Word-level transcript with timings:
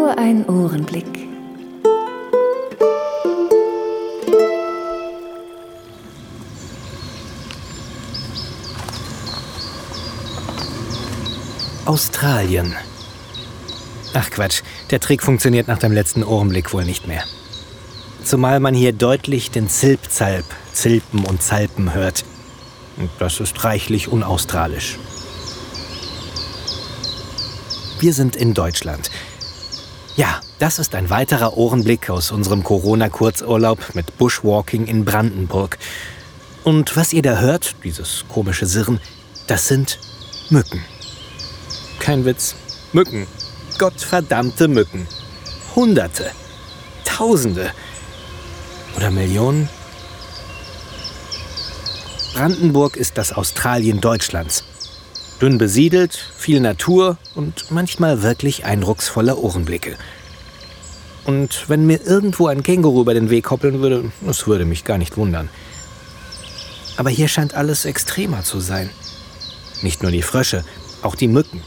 So 0.00 0.06
ein 0.06 0.48
Ohrenblick. 0.48 1.04
Australien. 11.84 12.74
Ach 14.14 14.30
Quatsch, 14.30 14.62
der 14.90 15.00
Trick 15.00 15.22
funktioniert 15.22 15.68
nach 15.68 15.76
dem 15.76 15.92
letzten 15.92 16.24
Ohrenblick 16.24 16.72
wohl 16.72 16.86
nicht 16.86 17.06
mehr. 17.06 17.22
Zumal 18.24 18.58
man 18.58 18.72
hier 18.72 18.94
deutlich 18.94 19.50
den 19.50 19.68
Zilpzalp, 19.68 20.46
Zilpen 20.72 21.26
und 21.26 21.42
Zalpen 21.42 21.92
hört. 21.92 22.24
Und 22.96 23.10
das 23.18 23.38
ist 23.38 23.62
reichlich 23.64 24.08
unaustralisch. 24.08 24.98
Wir 27.98 28.14
sind 28.14 28.34
in 28.34 28.54
Deutschland. 28.54 29.10
Ja, 30.20 30.42
das 30.58 30.78
ist 30.78 30.94
ein 30.94 31.08
weiterer 31.08 31.56
Ohrenblick 31.56 32.10
aus 32.10 32.30
unserem 32.30 32.62
Corona-Kurzurlaub 32.62 33.94
mit 33.94 34.18
Bushwalking 34.18 34.86
in 34.86 35.06
Brandenburg. 35.06 35.78
Und 36.62 36.94
was 36.94 37.14
ihr 37.14 37.22
da 37.22 37.38
hört, 37.38 37.76
dieses 37.84 38.26
komische 38.28 38.66
Sirren, 38.66 39.00
das 39.46 39.66
sind 39.66 39.98
Mücken. 40.50 40.84
Kein 42.00 42.26
Witz. 42.26 42.54
Mücken. 42.92 43.26
Gottverdammte 43.78 44.68
Mücken. 44.68 45.06
Hunderte. 45.74 46.32
Tausende. 47.06 47.70
Oder 48.98 49.10
Millionen? 49.10 49.70
Brandenburg 52.34 52.98
ist 52.98 53.16
das 53.16 53.32
Australien 53.32 54.02
Deutschlands. 54.02 54.64
Dünn 55.40 55.56
besiedelt, 55.56 56.32
viel 56.36 56.60
Natur 56.60 57.16
und 57.34 57.70
manchmal 57.70 58.22
wirklich 58.22 58.66
eindrucksvolle 58.66 59.36
Ohrenblicke. 59.36 59.96
Und 61.24 61.68
wenn 61.68 61.86
mir 61.86 62.02
irgendwo 62.04 62.48
ein 62.48 62.62
Känguru 62.62 63.00
über 63.00 63.14
den 63.14 63.30
Weg 63.30 63.50
hoppeln 63.50 63.80
würde, 63.80 64.12
das 64.20 64.46
würde 64.46 64.66
mich 64.66 64.84
gar 64.84 64.98
nicht 64.98 65.16
wundern. 65.16 65.48
Aber 66.98 67.08
hier 67.08 67.28
scheint 67.28 67.54
alles 67.54 67.86
extremer 67.86 68.42
zu 68.42 68.60
sein. 68.60 68.90
Nicht 69.80 70.02
nur 70.02 70.12
die 70.12 70.22
Frösche, 70.22 70.62
auch 71.00 71.14
die 71.14 71.28
Mücken. 71.28 71.62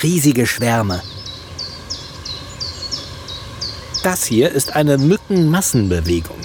Riesige 0.00 0.46
Schwärme. 0.46 1.02
Das 4.04 4.24
hier 4.24 4.52
ist 4.52 4.76
eine 4.76 4.96
Mückenmassenbewegung. 4.96 6.38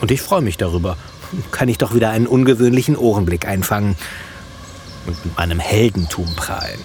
Und 0.00 0.12
ich 0.12 0.22
freue 0.22 0.42
mich 0.42 0.58
darüber. 0.58 0.96
Kann 1.50 1.68
ich 1.68 1.78
doch 1.78 1.92
wieder 1.92 2.10
einen 2.10 2.28
ungewöhnlichen 2.28 2.96
Ohrenblick 2.96 3.48
einfangen 3.48 3.96
und 5.06 5.24
mit 5.24 5.36
meinem 5.36 5.60
Heldentum 5.60 6.34
prahlen. 6.36 6.80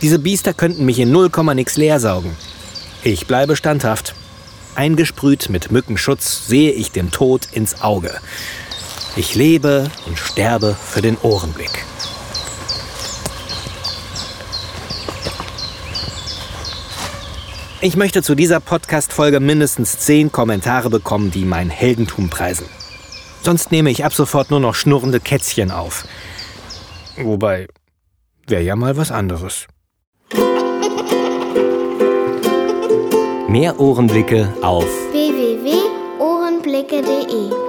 Diese 0.00 0.18
Biester 0.18 0.54
könnten 0.54 0.84
mich 0.84 0.98
in 0.98 1.10
null 1.10 1.30
Komma 1.30 1.54
nix 1.54 1.76
leer 1.76 1.98
saugen. 2.00 2.36
Ich 3.02 3.26
bleibe 3.26 3.56
standhaft. 3.56 4.14
Eingesprüht 4.74 5.50
mit 5.50 5.72
Mückenschutz 5.72 6.46
sehe 6.46 6.70
ich 6.72 6.92
dem 6.92 7.10
Tod 7.10 7.48
ins 7.52 7.82
Auge. 7.82 8.20
Ich 9.16 9.34
lebe 9.34 9.90
und 10.06 10.18
sterbe 10.18 10.76
für 10.80 11.02
den 11.02 11.16
Ohrenblick. 11.18 11.84
Ich 17.80 17.96
möchte 17.96 18.22
zu 18.22 18.34
dieser 18.34 18.58
Podcast-Folge 18.58 19.38
mindestens 19.38 19.98
zehn 20.00 20.32
Kommentare 20.32 20.90
bekommen, 20.90 21.30
die 21.30 21.44
mein 21.44 21.70
Heldentum 21.70 22.28
preisen. 22.28 22.66
Sonst 23.42 23.70
nehme 23.70 23.90
ich 23.90 24.04
ab 24.04 24.12
sofort 24.12 24.50
nur 24.50 24.58
noch 24.58 24.74
schnurrende 24.74 25.20
Kätzchen 25.20 25.70
auf. 25.70 26.04
Wobei, 27.22 27.66
wäre 28.46 28.62
ja 28.62 28.76
mal 28.76 28.96
was 28.96 29.10
anderes. 29.10 29.66
Mehr 33.48 33.80
Ohrenblicke 33.80 34.54
auf 34.62 34.86
www.ohrenblicke.de 35.12 37.67